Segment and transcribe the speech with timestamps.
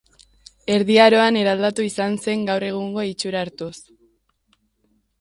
[0.75, 3.75] Erdi Aroan eraldatua izan zen, gaur egungo itxura hartuz.